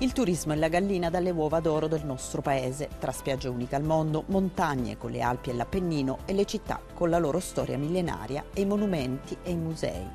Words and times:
Il 0.00 0.12
turismo 0.12 0.52
è 0.52 0.56
la 0.56 0.68
gallina 0.68 1.10
dalle 1.10 1.30
uova 1.30 1.58
d'oro 1.58 1.88
del 1.88 2.04
nostro 2.04 2.40
paese, 2.40 2.88
tra 3.00 3.10
spiagge 3.10 3.48
uniche 3.48 3.74
al 3.74 3.82
mondo, 3.82 4.22
montagne 4.26 4.96
con 4.96 5.10
le 5.10 5.22
Alpi 5.22 5.50
e 5.50 5.54
l'Appennino 5.54 6.18
e 6.24 6.34
le 6.34 6.44
città 6.44 6.80
con 6.94 7.10
la 7.10 7.18
loro 7.18 7.40
storia 7.40 7.76
millenaria 7.76 8.44
e 8.54 8.60
i 8.60 8.64
monumenti 8.64 9.36
e 9.42 9.50
i 9.50 9.56
musei. 9.56 10.06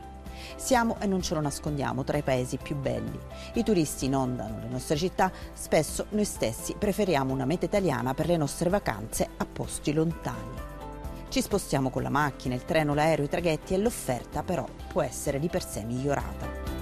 Siamo, 0.55 0.95
e 1.01 1.05
non 1.05 1.21
ce 1.21 1.33
lo 1.33 1.41
nascondiamo, 1.41 2.05
tra 2.05 2.17
i 2.17 2.21
paesi 2.21 2.55
più 2.55 2.77
belli. 2.77 3.19
I 3.55 3.63
turisti 3.63 4.05
inondano 4.05 4.59
le 4.61 4.69
nostre 4.69 4.95
città, 4.95 5.29
spesso 5.53 6.05
noi 6.11 6.23
stessi 6.23 6.75
preferiamo 6.79 7.33
una 7.33 7.45
meta 7.45 7.65
italiana 7.65 8.13
per 8.13 8.27
le 8.27 8.37
nostre 8.37 8.69
vacanze 8.69 9.31
a 9.35 9.45
posti 9.45 9.91
lontani. 9.91 10.61
Ci 11.27 11.41
spostiamo 11.41 11.89
con 11.89 12.03
la 12.03 12.09
macchina, 12.09 12.55
il 12.55 12.63
treno, 12.63 12.93
l'aereo, 12.93 13.25
i 13.25 13.29
traghetti 13.29 13.73
e 13.73 13.79
l'offerta 13.79 14.43
però 14.43 14.65
può 14.87 15.01
essere 15.01 15.39
di 15.39 15.49
per 15.49 15.65
sé 15.65 15.83
migliorata. 15.83 16.72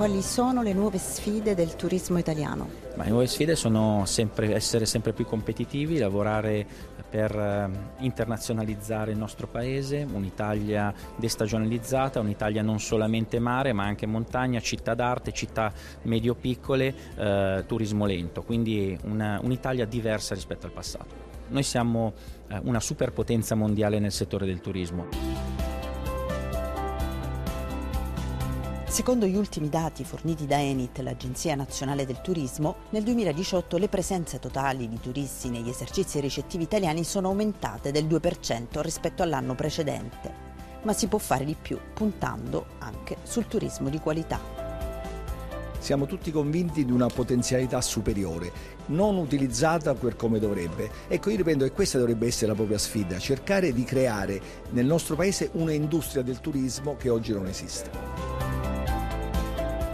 Quali 0.00 0.22
sono 0.22 0.62
le 0.62 0.72
nuove 0.72 0.96
sfide 0.96 1.54
del 1.54 1.76
turismo 1.76 2.16
italiano? 2.16 2.70
Ma 2.96 3.04
le 3.04 3.10
nuove 3.10 3.26
sfide 3.26 3.54
sono 3.54 4.04
sempre, 4.06 4.54
essere 4.54 4.86
sempre 4.86 5.12
più 5.12 5.26
competitivi, 5.26 5.98
lavorare 5.98 6.66
per 7.06 7.30
eh, 7.30 7.70
internazionalizzare 7.98 9.12
il 9.12 9.18
nostro 9.18 9.46
paese, 9.46 10.08
un'Italia 10.10 10.90
destagionalizzata, 11.16 12.18
un'Italia 12.18 12.62
non 12.62 12.80
solamente 12.80 13.38
mare 13.40 13.74
ma 13.74 13.84
anche 13.84 14.06
montagna, 14.06 14.58
città 14.60 14.94
d'arte, 14.94 15.32
città 15.32 15.70
medio-piccole, 16.04 16.94
eh, 17.18 17.64
turismo 17.66 18.06
lento, 18.06 18.40
quindi 18.40 18.98
una, 19.04 19.38
un'Italia 19.42 19.84
diversa 19.84 20.32
rispetto 20.32 20.64
al 20.64 20.72
passato. 20.72 21.14
Noi 21.48 21.62
siamo 21.62 22.14
eh, 22.48 22.58
una 22.62 22.80
superpotenza 22.80 23.54
mondiale 23.54 23.98
nel 23.98 24.12
settore 24.12 24.46
del 24.46 24.62
turismo. 24.62 25.29
Secondo 28.90 29.24
gli 29.24 29.36
ultimi 29.36 29.68
dati 29.68 30.02
forniti 30.02 30.48
da 30.48 30.60
Enit, 30.60 30.98
l'Agenzia 30.98 31.54
Nazionale 31.54 32.04
del 32.04 32.20
Turismo, 32.20 32.74
nel 32.90 33.04
2018 33.04 33.76
le 33.76 33.86
presenze 33.86 34.40
totali 34.40 34.88
di 34.88 34.98
turisti 34.98 35.48
negli 35.48 35.68
esercizi 35.68 36.18
ricettivi 36.18 36.64
italiani 36.64 37.04
sono 37.04 37.28
aumentate 37.28 37.92
del 37.92 38.06
2% 38.06 38.80
rispetto 38.80 39.22
all'anno 39.22 39.54
precedente. 39.54 40.32
Ma 40.82 40.92
si 40.92 41.06
può 41.06 41.18
fare 41.18 41.44
di 41.44 41.54
più, 41.54 41.78
puntando 41.94 42.66
anche 42.80 43.18
sul 43.22 43.46
turismo 43.46 43.90
di 43.90 44.00
qualità. 44.00 44.40
Siamo 45.78 46.06
tutti 46.06 46.32
convinti 46.32 46.84
di 46.84 46.90
una 46.90 47.06
potenzialità 47.06 47.80
superiore, 47.80 48.50
non 48.86 49.18
utilizzata 49.18 49.94
per 49.94 50.16
come 50.16 50.40
dovrebbe. 50.40 50.90
Ecco, 51.06 51.30
io 51.30 51.36
ripeto 51.36 51.62
che 51.62 51.70
questa 51.70 51.98
dovrebbe 51.98 52.26
essere 52.26 52.48
la 52.48 52.54
propria 52.54 52.76
sfida, 52.76 53.20
cercare 53.20 53.72
di 53.72 53.84
creare 53.84 54.40
nel 54.70 54.84
nostro 54.84 55.14
paese 55.14 55.50
un'industria 55.52 56.24
del 56.24 56.40
turismo 56.40 56.96
che 56.96 57.08
oggi 57.08 57.32
non 57.32 57.46
esiste 57.46 58.29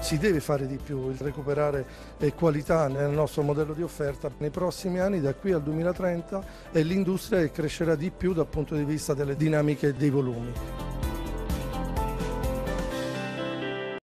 si 0.07 0.19
deve 0.19 0.39
fare 0.39 0.69
di 0.69 0.77
più, 0.77 1.13
recuperare 1.19 1.85
eh, 2.19 2.33
qualità 2.33 2.87
nel 2.87 3.11
nostro 3.11 3.43
modello 3.43 3.73
di 3.73 3.83
offerta. 3.83 4.31
Nei 4.39 4.51
prossimi 4.51 5.01
anni, 5.01 5.21
da 5.21 5.35
qui 5.35 5.51
al 5.51 5.65
2030, 5.65 6.45
è 6.71 6.81
l'industria 6.85 7.51
crescerà 7.51 7.97
di 7.97 8.13
più 8.13 8.33
dal 8.33 8.47
punto 8.47 8.77
di 8.77 8.85
vista 8.85 9.15
delle 9.15 9.35
dinamiche 9.35 9.95
dei 9.95 10.11
volumi. 10.11 10.86